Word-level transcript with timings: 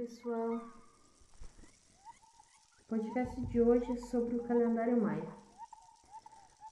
pessoal. 0.00 0.54
O 2.80 2.88
podcast 2.88 3.38
de 3.38 3.60
hoje 3.60 3.92
é 3.92 3.96
sobre 3.96 4.36
o 4.36 4.42
calendário 4.44 4.98
maia. 4.98 5.28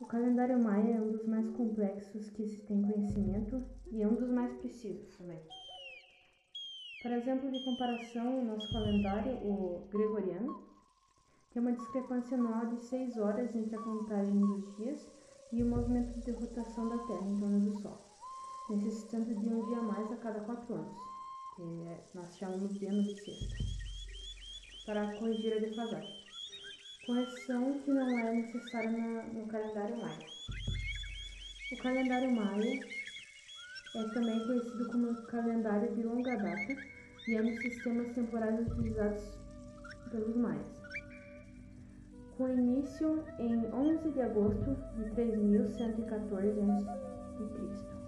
O 0.01 0.07
calendário 0.07 0.59
maia 0.59 0.97
é 0.97 1.01
um 1.01 1.13
dos 1.13 1.27
mais 1.27 1.47
complexos 1.51 2.31
que 2.31 2.47
se 2.47 2.63
tem 2.63 2.81
conhecimento 2.81 3.63
e 3.93 4.03
é 4.03 4.09
um 4.09 4.15
dos 4.15 4.31
mais 4.31 4.51
precisos 4.55 5.15
também. 5.19 5.39
Por 7.03 7.13
exemplo 7.13 7.53
de 7.53 7.63
comparação, 7.67 8.41
o 8.41 8.45
nosso 8.47 8.73
calendário, 8.73 9.33
o 9.47 9.87
gregoriano, 9.91 10.63
tem 11.53 11.61
uma 11.61 11.73
discrepância 11.73 12.35
anual 12.35 12.65
de 12.65 12.81
6 12.81 13.19
horas 13.19 13.55
entre 13.55 13.77
a 13.77 13.83
contagem 13.83 14.41
dos 14.41 14.75
dias 14.77 15.07
e 15.53 15.63
o 15.63 15.67
movimento 15.67 16.19
de 16.19 16.31
rotação 16.31 16.89
da 16.89 16.97
Terra 17.05 17.29
em 17.29 17.39
torno 17.39 17.61
do 17.61 17.79
Sol, 17.83 17.99
necessitando 18.71 19.35
de 19.35 19.47
um 19.47 19.67
dia 19.67 19.81
a 19.81 19.83
mais 19.83 20.11
a 20.13 20.17
cada 20.17 20.41
4 20.41 20.75
anos 20.75 21.18
é, 21.61 21.99
nós 22.15 22.37
chamamos 22.39 22.79
de 22.79 22.87
ano 22.87 23.03
bissexto, 23.03 23.65
para 24.87 25.13
corrigir 25.19 25.55
a 25.55 25.59
defasagem. 25.59 26.19
Correção 27.05 27.81
que 27.81 27.91
não 27.91 28.19
é 28.19 28.33
necessária 28.33 29.23
no 29.33 29.47
calendário 29.49 29.97
maia. 29.97 30.27
O 31.73 31.83
calendário 31.83 32.31
maia 32.31 32.81
é 33.97 34.03
também 34.15 34.47
conhecido 34.47 34.87
como 34.93 35.23
calendário 35.27 35.95
de 35.97 36.03
longa 36.05 36.37
data 36.37 36.77
e 37.27 37.35
é 37.35 37.43
um 37.43 37.47
dos 37.47 37.61
sistemas 37.61 38.15
temporais 38.15 38.61
utilizados 38.61 39.39
pelos 40.11 40.37
maias. 40.37 40.81
Com 42.37 42.49
início 42.51 43.25
em 43.41 43.67
11 43.75 44.13
de 44.13 44.23
agosto 44.23 44.77
de 44.97 45.11
3114 45.11 46.61
a.C., 46.61 47.99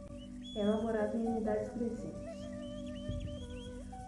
é 0.57 0.63
elaborado 0.63 1.17
em 1.17 1.27
unidades 1.27 1.69
crescentes. 1.71 2.30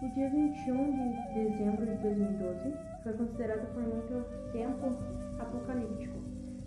O 0.02 0.08
dia 0.08 0.28
21 0.30 0.90
de 0.90 1.32
dezembro 1.32 1.86
de 1.86 1.94
2012 2.02 2.74
foi 3.04 3.12
considerado 3.12 3.72
por 3.72 3.82
muito 3.84 4.50
tempo 4.50 4.86
apocalíptico, 5.38 6.18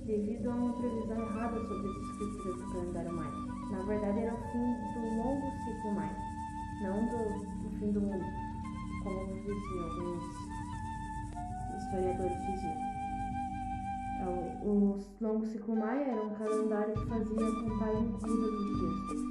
devido 0.06 0.50
a 0.50 0.56
uma 0.56 0.72
previsão 0.78 1.20
errada 1.22 1.59
sobre 1.59 1.90
as 1.90 1.98
escrituras 1.98 2.62
do 2.62 2.72
calendário 2.72 3.12
maia. 3.12 3.32
Na 3.72 3.84
verdade, 3.84 4.20
era 4.20 4.34
o 4.34 4.38
fim 4.38 4.74
do 4.94 5.02
longo 5.18 5.52
ciclo 5.66 5.96
maia, 5.96 6.16
não 6.82 7.06
do, 7.09 7.44
do 7.62 7.78
fim 7.78 7.92
do 7.92 8.00
mundo, 8.00 8.26
como 9.04 9.26
diziam 9.42 9.84
alguns 9.84 10.24
historiadores 11.76 12.42
diziam. 12.42 12.74
É, 14.22 14.64
o, 14.64 14.98
longo 15.20 15.46
ciclo 15.46 15.76
maia 15.76 16.06
era 16.06 16.24
um 16.24 16.34
calendário 16.36 16.94
que 16.94 17.06
fazia 17.06 17.36
contagem 17.36 18.12
corrida 18.14 18.48
dos 18.48 18.78
dias 18.80 19.26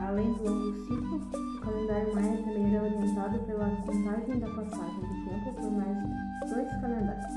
Além 0.00 0.32
do 0.32 0.44
longo 0.44 0.72
ciclo, 0.86 1.16
o 1.16 1.60
calendário 1.60 2.14
maia 2.14 2.36
também 2.38 2.74
era 2.74 2.84
orientado 2.84 3.38
pela 3.40 3.68
contagem 3.68 4.40
da 4.40 4.48
passagem 4.48 5.00
do 5.00 5.24
tempo 5.28 5.52
por 5.54 5.70
mais 5.72 5.96
dois 6.48 6.68
calendários. 6.80 7.34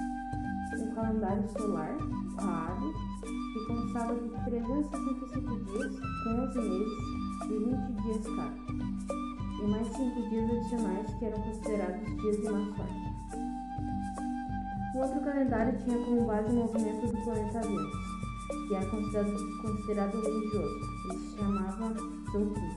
Um 0.73 0.95
calendário 0.95 1.49
solar, 1.49 1.95
a 2.37 2.71
AVE, 2.71 2.93
que 3.53 3.65
constava 3.67 4.15
de 4.15 4.29
365 4.45 5.65
dias, 5.65 5.99
com 6.23 6.29
11 6.29 6.59
meses 6.61 6.97
e 7.45 7.59
20 7.59 8.01
dias 8.01 8.25
cada, 8.35 8.55
e 9.61 9.67
mais 9.67 9.87
5 9.87 10.29
dias 10.29 10.49
adicionais 10.49 11.13
que 11.15 11.25
eram 11.25 11.41
considerados 11.41 12.21
dias 12.21 12.37
de 12.37 12.43
má 12.49 12.65
sorte. 12.75 13.03
O 14.95 14.99
outro 14.99 15.21
calendário 15.21 15.77
tinha 15.79 15.97
como 15.97 16.25
base 16.25 16.49
o 16.49 16.55
movimento 16.55 17.07
do 17.07 17.23
planeta 17.23 17.61
Vênus, 17.61 18.12
que 18.67 18.75
era 18.75 18.85
considerado, 18.85 19.61
considerado 19.61 20.21
religioso. 20.21 20.79
Ele 21.05 21.19
se 21.19 21.37
chamava 21.37 21.93
Zolkin, 22.31 22.71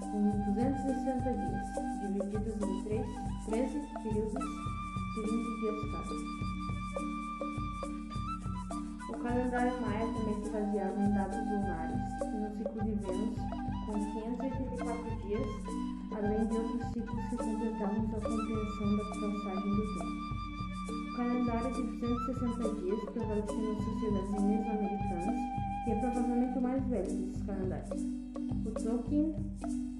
com 0.00 0.54
260 0.54 1.32
dias, 1.32 1.66
divididos 2.00 2.56
em 2.62 2.84
3, 2.84 3.06
13 3.46 3.80
períodos 4.02 4.44
de 5.14 5.20
20 5.22 5.60
dias 5.60 5.78
cada. 5.92 6.14
O 9.08 9.12
calendário 9.22 9.80
maia 9.80 10.06
também 10.06 10.44
se 10.44 10.50
baseava 10.50 11.00
em 11.00 11.10
dados 11.14 11.38
lunares 11.38 12.00
no 12.32 12.48
ciclo 12.56 12.80
de 12.84 12.94
Vênus, 12.94 13.36
com 13.86 13.92
584 13.92 15.16
dias, 15.26 15.48
além 16.16 16.46
de 16.46 16.56
outros 16.56 16.92
ciclos 16.92 17.24
que 17.28 17.36
completavam 17.36 18.08
sua 18.08 18.20
compreensão 18.20 18.96
da 18.96 19.04
passagem 19.04 19.70
do 19.74 19.84
tempo 19.98 20.35
calendário 21.16 21.72
de 21.72 21.98
360 21.98 22.74
dias 22.82 23.00
prevalece 23.10 23.56
nas 23.56 23.84
sociedades 23.84 24.30
mesoamericanas 24.32 25.36
e 25.86 25.90
é 25.90 25.94
provavelmente 26.00 26.58
o 26.58 26.60
mais 26.60 26.86
velho 26.88 27.06
desses 27.06 27.42
calendários. 27.46 28.02
O 28.66 28.70
Tolkien, 28.70 29.34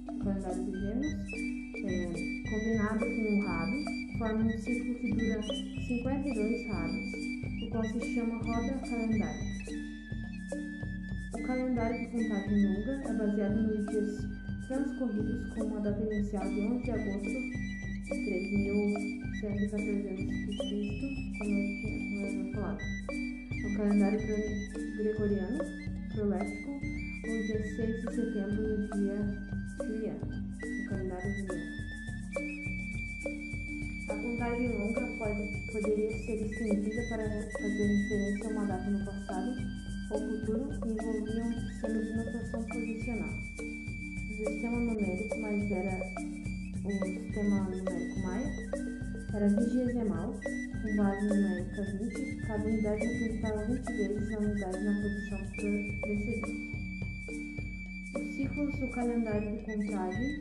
o 0.09 0.19
calendário 0.19 0.63
de 0.63 0.71
Vênus, 0.71 1.13
é, 1.85 2.13
combinado 2.51 2.99
com 2.99 3.33
o 3.33 3.45
rabo, 3.47 3.77
forma 4.19 4.43
um 4.45 4.57
ciclo 4.59 4.93
que 4.95 5.11
dura 5.11 5.41
52 5.87 6.67
rabos, 6.67 7.63
o 7.63 7.69
qual 7.71 7.83
se 7.83 8.13
chama 8.13 8.37
roda 8.37 8.73
calendário. 8.87 9.47
O 11.33 11.47
calendário 11.47 11.99
de 11.99 12.05
contagem 12.11 12.63
longa 12.63 12.91
é 12.91 13.13
baseado 13.13 13.55
nos 13.55 13.85
dias 13.87 14.67
transcorridos 14.67 15.53
com 15.55 15.63
uma 15.63 15.79
data 15.79 16.13
inicial 16.13 16.47
de 16.47 16.61
11 16.61 16.83
de 16.83 16.91
agosto 16.91 17.27
de 18.03 18.25
3000 18.25 19.26
temos 19.41 19.71
a 19.71 19.77
presença 19.77 20.15
de 20.15 20.57
Cristo 20.57 21.37
somente 21.37 21.85
na 21.85 22.21
mesma 22.21 22.51
palavra. 22.53 22.85
No 23.61 23.77
calendário 23.77 24.19
gregoriano, 24.97 25.59
proléstico, 26.15 26.71
o 26.71 27.43
dia 27.43 27.75
6 27.75 28.01
de 28.01 28.15
setembro 28.15 28.63
do 28.63 28.97
dia 28.97 29.17
juliano, 29.77 30.25
no 30.25 30.89
calendário 30.89 31.31
juliano. 31.35 31.77
A 34.09 34.15
contagem 34.15 34.69
longa 34.69 35.01
pode, 35.19 35.71
poderia 35.71 36.09
ser 36.25 36.43
estendida 36.43 37.03
para 37.09 37.23
fazer 37.27 37.87
referência 37.87 38.47
a 38.47 38.49
uma 38.49 38.65
data 38.65 38.89
no 38.89 39.05
passado 39.05 39.55
ou 40.09 40.19
futuro 40.19 40.69
que 40.81 40.89
envolvia 40.89 41.43
um 41.43 41.53
sistema 41.53 42.03
de 42.03 42.13
notação 42.17 42.63
posicional. 42.63 43.33
O 43.59 44.49
sistema 44.49 44.79
numérico 44.79 45.39
mais 45.39 45.71
era 45.71 45.99
o 46.85 47.05
sistema 47.05 47.63
numérico 47.63 47.86
era 49.47 49.61
vigesimal, 49.61 50.33
com 50.81 50.95
base 50.97 51.27
numérica 51.27 51.81
20, 51.81 52.35
cada 52.47 52.65
unidade 52.65 53.05
representava 53.05 53.65
20 53.65 53.93
vezes 53.93 54.33
a 54.33 54.39
unidade 54.39 54.83
na 54.83 55.01
posição 55.01 55.39
precedente. 56.01 56.51
Os 58.15 58.35
ciclos 58.35 58.79
do 58.79 58.87
calendário 58.89 59.57
de 59.57 59.63
contagem 59.63 60.39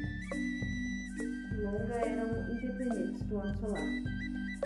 longa 1.62 1.94
eram 1.94 2.52
independentes 2.52 3.22
do 3.28 3.38
ano 3.38 3.58
solar. 3.60 3.86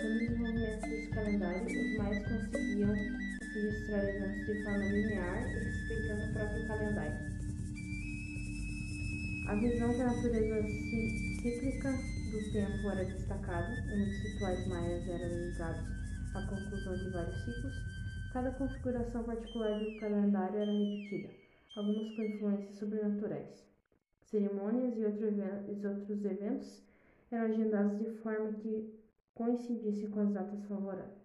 No 0.01 0.19
desenvolvimento 0.19 0.81
desse 0.89 1.07
calendário, 1.09 1.65
os 1.65 1.97
mais 1.97 2.27
conseguiam 2.27 2.93
registrar 3.53 4.03
eventos 4.09 4.45
de 4.47 4.63
forma 4.63 4.85
linear, 4.85 5.43
respeitando 5.43 6.23
o 6.23 6.33
próprio 6.33 6.67
calendário. 6.67 7.31
A 9.47 9.55
visão 9.55 9.93
que 9.93 10.01
a 10.01 10.05
natureza 10.05 10.67
cíclica 11.41 12.20
tempo 12.31 12.89
era 12.89 13.03
destacada, 13.03 13.75
e 13.91 13.97
muitos 13.97 14.17
rituais 14.19 14.65
maias 14.67 15.05
eram 15.07 15.27
ligados 15.27 15.85
à 16.33 16.41
conclusão 16.47 16.95
de 16.95 17.09
vários 17.09 17.35
ciclos, 17.43 17.73
cada 18.31 18.51
configuração 18.51 19.23
particular 19.23 19.79
do 19.79 19.99
calendário 19.99 20.59
era 20.59 20.71
repetida, 20.71 21.29
algumas 21.75 22.15
com 22.15 22.23
influências 22.23 22.77
sobrenaturais. 22.77 23.65
Cerimônias 24.23 24.97
e 24.97 25.05
outros 25.05 26.23
eventos 26.23 26.81
eram 27.29 27.45
agendados 27.45 27.99
de 27.99 28.09
forma 28.19 28.53
que 28.53 28.97
coincidisse 29.35 30.07
com 30.07 30.21
as 30.21 30.31
datas 30.31 30.63
favoráveis. 30.65 31.19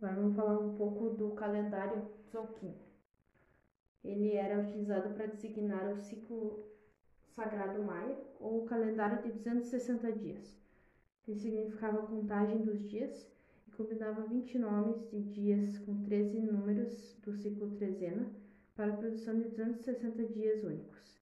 Agora 0.00 0.20
vamos 0.20 0.36
falar 0.36 0.58
um 0.58 0.74
pouco 0.76 1.10
do 1.10 1.32
calendário 1.32 2.08
Tzolk'in 2.30 2.74
ele 4.04 4.34
era 4.34 4.60
utilizado 4.60 5.14
para 5.14 5.26
designar 5.26 5.90
o 5.90 5.96
ciclo 5.96 6.62
sagrado 7.34 7.82
maia 7.82 8.16
ou 8.38 8.62
o 8.62 8.66
calendário 8.66 9.22
de 9.22 9.32
260 9.32 10.12
dias, 10.12 10.60
que 11.22 11.34
significava 11.34 12.00
a 12.00 12.06
contagem 12.06 12.58
dos 12.58 12.88
dias 12.88 13.26
e 13.66 13.70
combinava 13.72 14.26
20 14.26 14.58
nomes 14.58 15.10
de 15.10 15.22
dias 15.22 15.78
com 15.78 16.04
13 16.04 16.38
números 16.40 17.16
do 17.24 17.32
ciclo 17.32 17.70
trezena 17.76 18.30
para 18.76 18.92
a 18.92 18.96
produção 18.96 19.40
de 19.40 19.48
260 19.48 20.24
dias 20.26 20.62
únicos. 20.62 21.18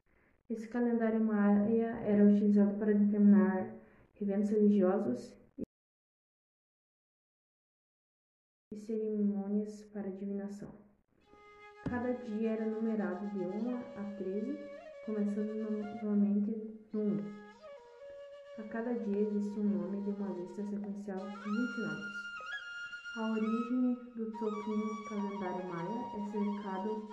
Esse 0.51 0.69
calendário 0.69 1.21
maia 1.21 1.91
era 2.05 2.25
utilizado 2.25 2.77
para 2.79 2.93
determinar 2.93 3.75
eventos 4.21 4.51
religiosos 4.51 5.35
e 8.73 8.77
cerimônias 8.77 9.85
para 9.85 10.11
divinação. 10.11 10.92
Cada 11.93 12.11
dia 12.11 12.53
era 12.53 12.65
numerado 12.65 13.27
de 13.29 13.39
1 13.39 13.77
a 13.99 14.17
13, 14.17 14.59
começando 15.05 15.55
novamente 16.03 16.89
no 16.91 17.03
1. 17.03 17.19
A 18.59 18.63
cada 18.71 18.95
dia 18.95 19.21
existe 19.21 19.61
um 19.61 19.65
nome 19.65 20.01
de 20.01 20.09
uma 20.09 20.31
lista 20.31 20.65
sequencial 20.65 21.19
de 21.19 21.37
20 21.37 21.51
nomes. 21.51 22.07
A 23.19 23.33
origem 23.33 23.95
do 24.17 24.33
Tolkien 24.39 25.05
calendário 25.07 25.69
maia 25.69 26.01
é 26.17 26.33
cercado 26.33 27.09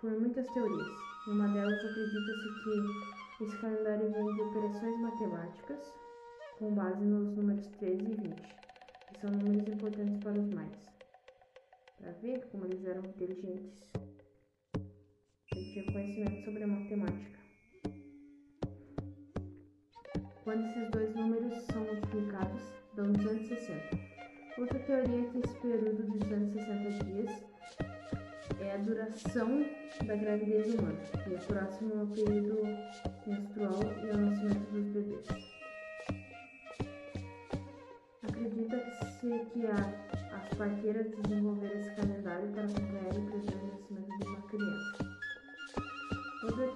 por 0.00 0.10
muitas 0.12 0.46
teorias. 0.54 0.88
Uma 1.28 1.48
delas 1.48 1.84
acredita-se 1.84 2.64
que 2.64 3.44
esse 3.44 3.58
calendário 3.58 4.10
vem 4.10 4.34
de 4.36 4.40
operações 4.40 5.00
matemáticas 5.00 5.92
com 6.58 6.74
base 6.74 7.04
nos 7.04 7.36
números 7.36 7.66
13 7.78 8.02
e 8.02 8.14
20, 8.14 8.40
que 8.40 9.20
são 9.20 9.30
números 9.32 9.68
importantes 9.68 10.16
para 10.24 10.40
os 10.40 10.48
maias. 10.48 10.86
Para 11.98 12.12
ver 12.22 12.42
como 12.50 12.64
eles 12.64 12.82
eram 12.86 13.04
inteligentes. 13.04 14.13
Eles 15.74 15.86
tinham 15.86 15.92
conhecimento 15.92 16.44
sobre 16.44 16.62
a 16.62 16.66
matemática. 16.68 17.38
Quando 20.44 20.64
esses 20.66 20.90
dois 20.90 21.14
números 21.16 21.58
são 21.64 21.82
multiplicados, 21.84 22.62
dão 22.94 23.10
260. 23.12 23.98
Outra 24.56 24.78
teoria 24.78 25.20
é 25.20 25.30
que 25.30 25.38
esse 25.38 25.60
período 25.60 26.12
de 26.12 26.18
260 26.18 27.04
dias 27.04 27.44
é 28.60 28.72
a 28.72 28.76
duração 28.76 29.66
da 30.06 30.14
gravidez 30.14 30.74
humana, 30.74 31.00
e 31.28 31.34
é 31.34 31.38
próximo 31.38 32.00
ao 32.00 32.06
período 32.06 32.62
menstrual 33.26 33.82
e 34.04 34.10
ao 34.10 34.18
nascimento 34.18 34.70
dos 34.70 34.86
bebês. 34.90 35.26
Acredita-se 38.22 39.28
que 39.52 39.66
a, 39.66 40.40
as 40.40 40.54
parteiras 40.56 41.10
desenvolveram 41.22 41.80
esse 41.80 41.96
calendário 41.96 42.48
para 42.52 42.62
acompanhar 42.62 43.16
e 43.16 43.26
prever 43.26 43.56
o 43.56 43.66
nascimento 43.66 44.18
de 44.18 44.26
uma 44.28 44.42
criança. 44.42 45.13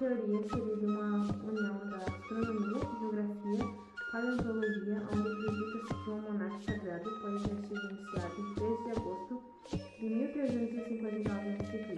Teoria 0.09 0.41
seria 0.49 0.75
de 0.75 0.85
uma 0.87 1.21
união 1.43 1.87
da 1.87 1.97
astronomia, 1.97 2.81
geografia, 2.99 3.63
paleontologia, 4.11 4.97
onde 5.13 5.29
acredita-se 5.29 6.03
que 6.03 6.09
o 6.09 6.17
monarca 6.17 6.59
sagrado 6.61 7.11
pode 7.21 7.43
ter 7.43 7.67
sido 7.67 7.91
iniciado 7.91 8.41
em 8.41 8.55
13 8.55 8.83
de 8.85 8.91
agosto 8.91 9.43
de 9.99 10.09
1359 10.09 11.49
a.C., 11.51 11.97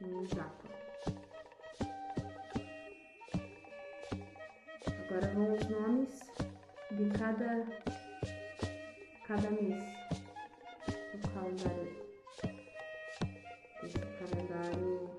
em 0.00 0.26
Japa. 0.26 0.68
Agora 5.06 5.34
vão 5.34 5.54
os 5.54 5.68
nomes 5.68 6.20
de 6.90 7.10
cada, 7.16 7.64
cada 9.28 9.50
mês 9.52 9.84
do 11.14 11.28
calendário. 11.30 11.92
Esse 13.84 13.98
calendário 14.18 15.11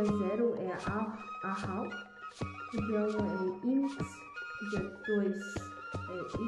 dia 0.00 0.16
zero 0.16 0.54
é 0.56 0.72
Ahau, 1.44 1.86
dia 2.72 3.00
1 3.00 3.20
um 3.20 3.62
é 3.64 3.66
Inx, 3.66 3.92
o 3.92 4.70
dia 4.70 4.80
2 5.06 5.28
é 5.28 6.20
Ik, 6.26 6.44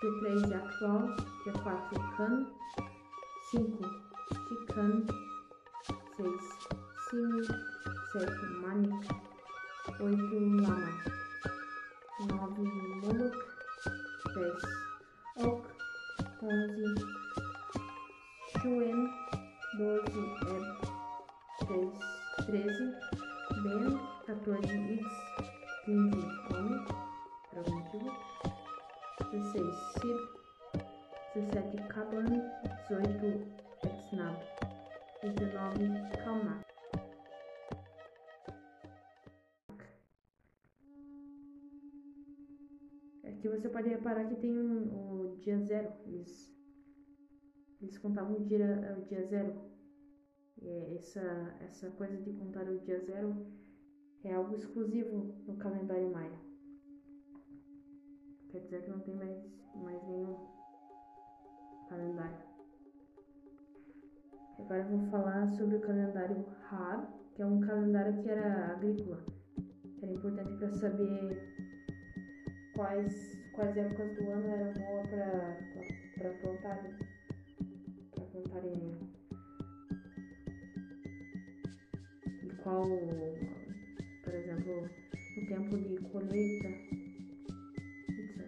dia 0.00 0.12
3 0.20 0.50
é 0.50 0.56
Atual, 0.56 1.02
dia 1.44 1.52
4 1.52 1.70
é 1.70 2.16
Kan, 2.16 2.34
5 3.50 3.78
Chikan, 4.48 5.06
6 6.16 6.28
Simi, 7.08 7.42
7 8.12 8.26
Manik, 8.62 9.08
8 10.00 10.10
Lama, 10.60 10.92
9 12.20 12.62
Muluk, 13.02 13.36
10 14.34 14.62
Ok, 15.36 15.64
11 16.42 16.94
Shuen, 18.60 18.98
12 19.78 20.18
Eb, 20.50 20.90
3, 21.60 22.19
13, 22.36 22.94
Ben, 23.62 23.98
14, 24.26 24.66
X, 24.66 25.04
15, 25.84 26.16
Homem, 26.54 26.84
para 27.50 27.58
algum 27.60 27.74
motivo, 27.76 28.10
16, 29.30 29.66
Sir, 30.00 30.16
17, 31.34 31.76
Kaban, 31.88 32.26
18, 32.88 33.26
Exnab, 33.84 34.38
19, 35.22 35.88
Kalmak. 36.24 36.70
Aqui 43.24 43.48
você 43.48 43.68
pode 43.68 43.88
reparar 43.88 44.28
que 44.28 44.36
tem 44.36 44.52
um, 44.52 45.32
o 45.32 45.36
dia 45.38 45.58
zero, 45.60 45.92
eles, 46.06 46.54
eles 47.80 47.98
contavam 47.98 48.36
o 48.36 48.44
dia, 48.44 48.96
o 48.98 49.04
dia 49.06 49.24
zero, 49.26 49.79
essa, 50.94 51.56
essa 51.60 51.90
coisa 51.90 52.16
de 52.18 52.32
contar 52.32 52.68
o 52.68 52.78
dia 52.80 53.00
zero 53.00 53.46
é 54.24 54.34
algo 54.34 54.54
exclusivo 54.54 55.34
no 55.46 55.56
calendário 55.56 56.10
maia. 56.10 56.38
Quer 58.50 58.60
dizer 58.60 58.82
que 58.82 58.90
não 58.90 59.00
tem 59.00 59.14
mais, 59.14 59.38
mais 59.74 60.02
nenhum 60.06 60.36
calendário. 61.88 62.50
Agora 64.58 64.84
vou 64.84 65.10
falar 65.10 65.48
sobre 65.52 65.76
o 65.76 65.80
calendário 65.80 66.44
Har, 66.70 67.10
que 67.34 67.42
é 67.42 67.46
um 67.46 67.60
calendário 67.60 68.22
que 68.22 68.28
era 68.28 68.72
agrícola. 68.72 69.24
Era 70.02 70.12
importante 70.12 70.56
para 70.58 70.72
saber 70.72 71.50
quais, 72.74 73.38
quais 73.52 73.76
épocas 73.76 74.16
do 74.16 74.30
ano 74.30 74.46
eram 74.48 74.72
boas 74.74 75.08
para 76.14 76.30
plantar, 76.40 76.82
qual, 82.70 82.86
por 84.22 84.32
exemplo, 84.32 84.88
o 85.36 85.46
tempo 85.46 85.76
de 85.76 85.96
colheita, 86.08 86.68
etc. 88.08 88.46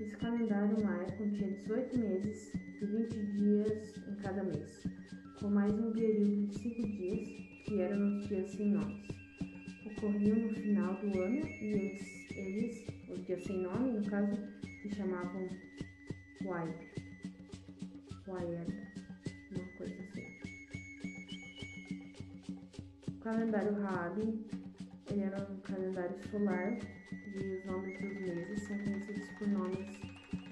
Esse 0.00 0.16
calendário 0.16 0.82
maia 0.82 1.04
continha 1.18 1.50
18 1.50 1.98
meses 1.98 2.54
e 2.80 2.86
20 2.86 3.26
dias 3.34 3.98
em 4.08 4.14
cada 4.16 4.42
mês, 4.44 4.82
com 5.38 5.50
mais 5.50 5.74
um 5.74 5.92
período 5.92 6.46
de 6.46 6.58
5 6.58 6.88
dias, 6.88 7.28
que 7.66 7.80
eram 7.82 8.18
os 8.18 8.28
dias 8.28 8.50
sem 8.52 8.70
nomes. 8.70 9.06
Ocorriam 9.84 10.36
no 10.36 10.54
final 10.54 10.94
do 10.94 11.20
ano 11.20 11.46
e 11.60 11.66
eles, 11.66 12.30
eles 12.30 12.86
os 13.10 13.26
dias 13.26 13.44
sem 13.44 13.58
nome, 13.58 13.98
no 13.98 14.04
caso, 14.08 14.34
se 14.80 14.88
chamavam 14.94 15.48
Waib. 16.44 16.74
Waib, 18.26 18.85
calendário 23.26 23.74
Rabi 23.82 24.46
ele 25.10 25.22
era 25.22 25.50
um 25.50 25.56
calendário 25.56 26.16
solar 26.30 26.78
e 27.34 27.38
os 27.38 27.64
nomes 27.64 27.98
dos 27.98 28.20
meses 28.20 28.62
são 28.62 28.78
conhecidos 28.78 29.28
por 29.36 29.48
nomes 29.48 30.00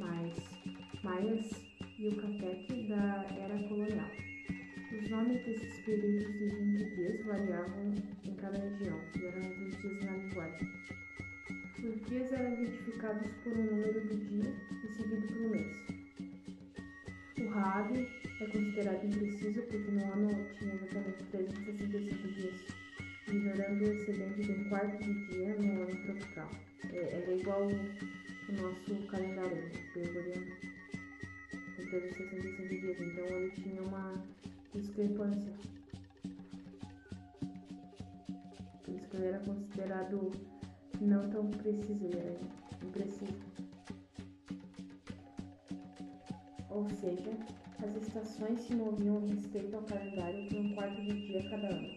mais 0.00 0.34
maias 1.04 1.50
e 2.00 2.08
o 2.08 2.16
cateque 2.16 2.88
da 2.88 3.24
era 3.38 3.68
colonial. 3.68 4.10
Os 4.92 5.08
nomes 5.08 5.44
desses 5.44 5.84
períodos 5.84 6.32
de 6.32 6.48
20 6.48 6.96
dias 6.96 7.24
variavam 7.26 7.94
em 8.24 8.34
cada 8.34 8.58
região 8.58 9.00
e 9.20 9.24
eram 9.24 9.40
dias 9.40 10.04
na 10.04 10.16
linguagem. 10.16 10.68
Os 11.78 12.00
dias 12.08 12.32
eram 12.32 12.54
identificados 12.54 13.30
por 13.44 13.52
um 13.52 13.66
número 13.66 14.00
do 14.00 14.16
dia 14.16 14.52
e 14.82 14.88
seguido 14.96 15.44
um 15.44 15.50
mês. 15.50 15.76
O 17.38 17.48
Rabi 17.50 18.23
é 18.44 18.48
considerado 18.48 19.06
impreciso 19.06 19.62
porque 19.62 19.90
no 19.90 20.12
ano 20.12 20.28
tinha 20.58 20.74
exatamente 20.74 21.24
365 21.30 22.28
dias, 22.28 22.60
ignorando 23.26 23.84
o 23.84 23.92
excedente 23.92 24.42
de 24.42 24.52
um 24.52 24.68
quarto 24.68 24.98
de 25.02 25.26
dia 25.28 25.54
no 25.56 25.82
ano 25.82 26.02
tropical. 26.02 26.50
É, 26.92 27.22
era 27.22 27.32
igual 27.32 27.66
o 27.66 28.52
nosso 28.52 29.06
calendário 29.06 29.70
gregoriano, 29.94 30.46
com 31.76 31.86
365 31.86 32.68
dias, 32.68 33.00
então 33.00 33.24
ele 33.24 33.50
tinha 33.52 33.82
uma 33.82 34.22
discrepância. 34.74 35.52
Por 38.84 38.94
isso 38.94 39.08
que 39.08 39.16
ele 39.16 39.26
era 39.26 39.38
considerado 39.38 40.30
não 41.00 41.30
tão 41.30 41.50
preciso, 41.50 42.04
ele 42.04 42.18
era 42.18 42.40
impreciso. 42.84 43.54
Ou 46.68 46.90
seja, 46.90 47.30
as 47.84 47.96
estações 47.96 48.60
se 48.60 48.74
moviam 48.74 49.22
em 49.22 49.34
respeito 49.34 49.76
ao 49.76 49.82
calendário 49.82 50.46
por 50.48 50.56
um 50.58 50.72
quarto 50.72 51.02
de 51.02 51.26
dia 51.26 51.42
cada 51.50 51.68
ano. 51.68 51.90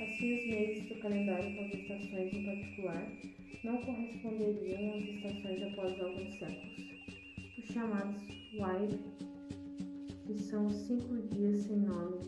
Assim, 0.00 0.38
os 0.38 0.48
meses 0.48 0.88
do 0.88 0.94
calendário 1.00 1.54
com 1.54 1.64
as 1.66 1.74
estações 1.74 2.32
em 2.32 2.44
particular 2.46 3.12
não 3.62 3.76
corresponderiam 3.82 4.94
às 4.94 5.04
estações 5.04 5.62
após 5.62 6.00
alguns 6.00 6.34
séculos. 6.38 6.76
Os 7.58 7.64
chamados 7.66 8.22
Waib, 8.58 8.98
que 10.26 10.38
são 10.38 10.66
os 10.66 10.76
cinco 10.76 11.14
dias 11.34 11.58
sem 11.58 11.76
nome 11.76 12.20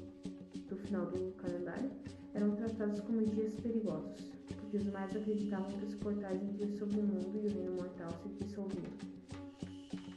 do 0.69 0.77
final 0.77 1.07
do 1.07 1.33
calendário, 1.37 1.91
eram 2.35 2.55
tratados 2.55 3.01
como 3.01 3.25
dias 3.25 3.55
perigosos, 3.55 4.31
porque 4.47 4.77
os 4.77 4.87
mais 4.93 5.17
acreditavam 5.17 5.71
que 5.73 5.87
os 5.87 5.95
portais 5.95 6.43
entre 6.43 6.65
o 6.65 6.79
submundo 6.79 7.41
e 7.43 7.47
o 7.47 7.51
reino 7.51 7.77
mortal 7.77 8.11
se 8.23 8.45
dissolviam. 8.45 8.93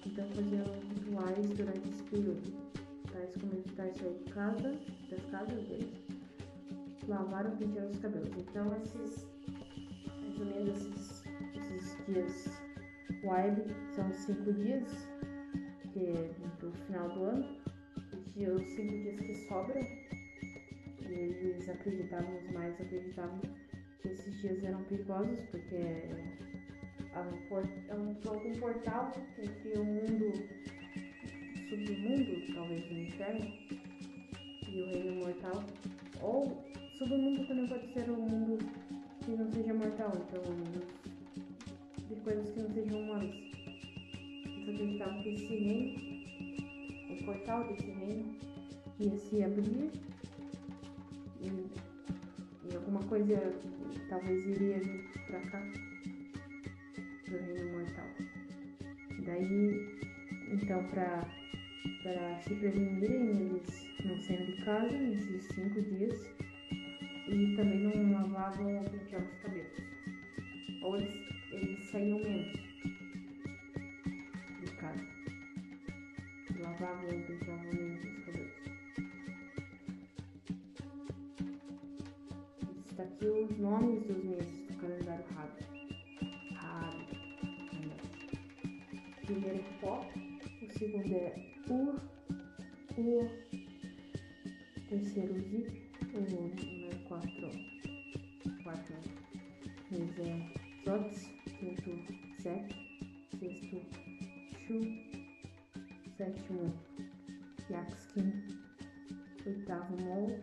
Então 0.05 0.27
faziam 0.31 0.65
rituais 0.89 1.49
durante 1.49 1.89
esse 1.89 2.03
período, 2.03 2.68
como 3.27 3.53
evitar 3.53 3.91
sair 3.93 4.13
de 4.13 4.31
casa, 4.31 4.79
das 5.09 5.25
casas 5.31 5.63
deles, 5.67 5.93
lavar 7.07 7.45
ou 7.45 7.51
pentear 7.57 7.87
os 7.87 7.99
cabelos. 7.99 8.29
Então 8.37 8.75
esses, 8.77 9.25
menos 10.37 10.85
esses, 10.85 11.23
esses 11.55 12.05
dias 12.05 12.59
Web 13.23 13.63
são 13.95 14.11
cinco 14.13 14.53
dias 14.53 14.83
que 15.91 16.05
é 16.05 16.31
do 16.61 16.71
final 16.85 17.09
do 17.09 17.23
ano, 17.23 17.57
e 18.35 18.45
os 18.45 18.61
cinco 18.69 18.93
dias 18.99 19.19
que 19.19 19.35
sobram, 19.47 19.81
e 19.81 21.13
eles 21.13 21.67
acreditavam, 21.67 22.37
os 22.37 22.51
mais 22.51 22.79
acreditavam 22.79 23.39
que 24.01 24.07
esses 24.09 24.39
dias 24.39 24.63
eram 24.63 24.83
perigosos, 24.83 25.39
porque 25.51 25.75
é 25.75 26.09
um, 27.15 27.89
é 27.89 27.95
um, 27.95 28.11
um 28.11 28.59
portal 28.59 29.11
entre 29.37 29.79
o 29.79 29.83
mundo 29.83 30.31
submundo, 31.69 32.53
talvez 32.53 32.91
o 32.91 32.93
inferno, 32.95 33.53
e 34.67 34.81
o 34.81 34.85
reino 34.87 35.15
mortal, 35.23 35.63
ou 36.21 36.63
submundo 36.97 37.45
também 37.45 37.67
pode 37.67 37.93
ser 37.93 38.09
o 38.09 38.15
mundo 38.15 38.57
que 39.23 39.31
não 39.31 39.51
seja 39.51 39.73
mortal, 39.73 40.11
então 40.15 40.41
de 42.07 42.15
coisas 42.21 42.49
que 42.51 42.59
não 42.59 42.69
sejam 42.71 43.01
humanas. 43.01 43.35
Eles 44.45 44.69
acreditavam 44.69 45.21
que 45.21 45.29
esse 45.29 45.45
reino, 45.45 45.95
o 47.11 47.23
portal 47.23 47.67
desse 47.67 47.91
reino, 47.91 48.35
ia 48.99 49.17
se 49.17 49.43
abrir 49.43 49.91
e, 51.39 51.45
e 51.45 52.75
alguma 52.75 53.01
coisa 53.03 53.53
talvez 54.09 54.45
iria 54.47 54.79
vir 54.79 55.07
pra 55.27 55.39
cá, 55.41 55.59
do 57.27 57.37
reino 57.37 57.77
mortal. 57.77 58.07
Daí, 59.23 59.99
então, 60.51 60.83
pra, 60.87 61.38
pra 62.03 62.39
se 62.41 62.55
prevenirem, 62.55 63.29
eles 63.29 63.87
não 64.05 64.21
saíam 64.21 64.45
de 64.45 64.53
casa 64.63 64.97
nesses 64.97 65.47
cinco 65.47 65.81
dias 65.81 66.29
e 67.27 67.55
também 67.55 67.79
não 67.79 68.11
lavavam 68.11 68.77
ou 68.77 68.83
penteavam 68.85 69.27
os 69.27 69.39
cabelos. 69.39 69.77
Ou 70.81 70.97
eles 70.97 71.29
eles 71.51 71.83
saíam 71.85 72.19
menos 72.19 72.51
de 74.59 74.71
casa. 74.77 75.05
Lavavam 76.59 77.09
e 77.09 77.23
penteavam 77.23 77.73
menos 77.73 78.03
os 78.03 78.25
cabelos. 78.25 78.53
Está 82.91 83.03
aqui 83.03 83.25
os 83.25 83.57
nomes 83.57 84.03
dos 84.03 84.23
meses 84.23 84.67
do 84.67 84.77
calendário 84.77 85.25
Rabi. 85.35 85.63
Rabi. 86.53 87.05
O 89.23 89.25
primeiro 89.25 89.57
é 89.57 89.81
Pó, 89.81 90.05
o 90.61 90.77
segundo 90.77 91.13
é 91.13 91.58
Ur, 91.69 92.01
Ur, 92.97 93.29
terceiro 94.89 95.39
Zip, 95.39 95.69
o 96.15 96.19
número 96.19 96.99
4, 97.07 97.29
4 98.63 98.95
mês 99.91 100.19
é 100.19 100.59
Zotes, 100.83 101.29
quinto 101.59 101.91
Sec, 102.41 102.73
sexto 103.39 103.81
Shu, 104.65 104.79
sétimo 106.17 106.73
Yaxkin, 107.69 108.33
oitavo 109.45 109.95
Mol, 110.01 110.39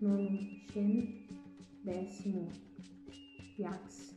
nono 0.00 0.38
Shen, 0.72 1.26
décimo 1.84 2.48
Yax, 3.58 4.16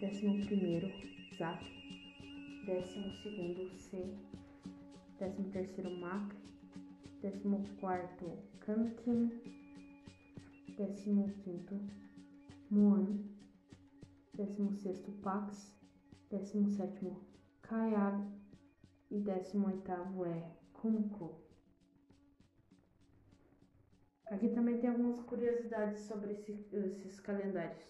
décimo 0.00 0.44
primeiro 0.44 0.92
Zap, 1.38 1.62
décimo 2.66 3.10
segundo 3.22 3.70
C, 3.78 4.14
décimo 5.22 5.50
terceiro 5.52 5.88
Mac, 5.88 6.34
décimo 7.20 7.64
quarto 7.78 8.36
Kankin, 8.58 9.30
décimo 10.76 11.28
quinto 11.44 11.78
Moan, 12.68 13.22
16 14.34 15.06
Pax, 15.22 15.72
17 16.28 17.16
Kayab 17.62 18.26
e 19.12 19.20
18 19.20 19.92
é 20.26 20.56
Kumko. 20.72 21.40
Aqui 24.26 24.48
também 24.48 24.80
tem 24.80 24.90
algumas 24.90 25.20
curiosidades 25.20 26.00
sobre 26.00 26.32
esse, 26.32 26.52
esses 26.72 27.20
calendários. 27.20 27.84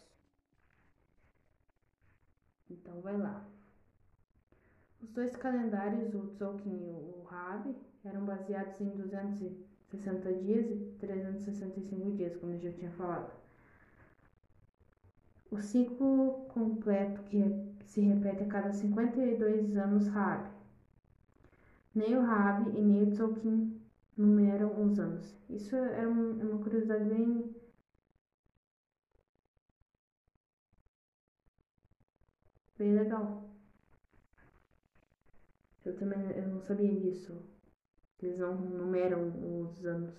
Então 2.68 3.00
vai 3.00 3.16
lá. 3.16 3.48
Os 5.02 5.10
dois 5.10 5.34
calendários, 5.36 6.14
o 6.14 6.28
Tzolk'in 6.28 6.70
e 6.70 6.90
o 6.90 7.24
Rabi, 7.24 7.74
eram 8.04 8.24
baseados 8.24 8.80
em 8.80 8.88
260 8.90 10.32
dias 10.34 10.70
e 10.70 10.76
365 11.00 12.10
dias, 12.12 12.36
como 12.36 12.52
eu 12.52 12.60
já 12.60 12.72
tinha 12.72 12.90
falado. 12.92 13.32
O 15.50 15.60
ciclo 15.60 16.46
completo 16.48 17.22
que 17.24 17.42
se 17.84 18.00
repete 18.00 18.44
a 18.44 18.46
cada 18.46 18.72
52 18.72 19.76
anos 19.76 20.06
Raab. 20.06 20.50
Nem 21.94 22.16
o 22.16 22.22
Raab 22.22 22.70
e 22.70 22.80
nem 22.80 23.02
o 23.02 23.10
Tzolk'in 23.12 23.80
numeram 24.16 24.82
os 24.84 24.98
anos. 24.98 25.36
Isso 25.50 25.74
é, 25.76 26.02
é 26.02 26.06
uma 26.06 26.62
curiosidade 26.62 27.04
bem 27.04 27.54
bem 32.78 32.94
legal. 32.94 33.51
Eu 35.84 35.96
também 35.96 36.18
eu 36.32 36.48
não 36.48 36.60
sabia 36.60 36.94
disso. 36.94 37.36
Eles 38.22 38.38
não 38.38 38.54
numeram 38.54 39.28
os 39.60 39.84
anos. 39.84 40.14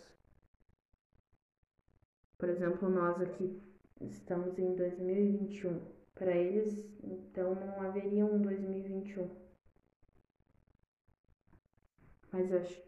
Por 2.37 2.49
exemplo, 2.49 2.89
nós 2.89 3.21
aqui 3.21 3.61
Estamos 4.01 4.59
em 4.59 4.75
2021. 4.75 5.79
Para 6.13 6.35
eles, 6.35 6.85
então, 7.03 7.55
não 7.55 7.81
haveria 7.81 8.25
um 8.25 8.41
2021. 8.41 9.29
Mas 12.31 12.51
acho 12.51 12.83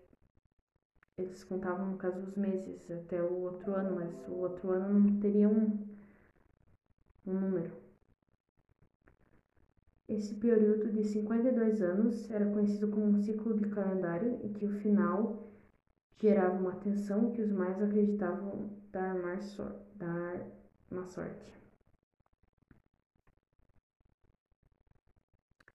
eles 1.18 1.46
contavam 1.46 1.92
no 1.92 1.98
caso 1.98 2.20
os 2.20 2.36
meses 2.36 2.92
até 2.92 3.24
o 3.24 3.44
outro 3.44 3.74
ano, 3.74 3.96
mas 3.96 4.28
o 4.28 4.34
outro 4.34 4.72
ano 4.72 5.00
não 5.00 5.20
teria 5.22 5.48
um, 5.48 5.88
um 7.26 7.34
número. 7.34 7.85
Esse 10.08 10.36
período 10.36 10.92
de 10.92 11.04
52 11.04 11.82
anos 11.82 12.30
era 12.30 12.46
conhecido 12.52 12.90
como 12.90 13.06
um 13.08 13.18
ciclo 13.18 13.56
de 13.58 13.68
calendário 13.70 14.40
e 14.44 14.50
que 14.50 14.66
o 14.66 14.80
final 14.80 15.52
gerava 16.22 16.60
uma 16.60 16.76
tensão 16.76 17.32
que 17.32 17.42
os 17.42 17.52
mais 17.52 17.82
acreditavam 17.82 18.70
dar, 18.92 19.16
mais 19.16 19.58
dar 19.96 20.46
uma 20.92 21.06
sorte. 21.06 21.54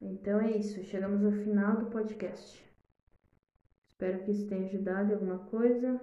Então 0.00 0.40
é 0.40 0.56
isso, 0.56 0.82
chegamos 0.84 1.24
ao 1.24 1.32
final 1.32 1.76
do 1.76 1.90
podcast. 1.90 2.64
Espero 3.88 4.24
que 4.24 4.30
isso 4.30 4.48
tenha 4.48 4.64
ajudado 4.66 5.10
em 5.10 5.14
alguma 5.14 5.38
coisa. 5.50 6.00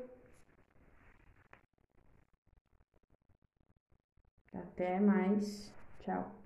Até 4.54 5.00
mais. 5.00 5.72
Tchau. 6.00 6.37